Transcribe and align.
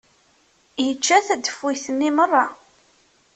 Yečča 0.85 1.17
tadeffuyt-nni 1.27 2.09
merra. 2.17 2.45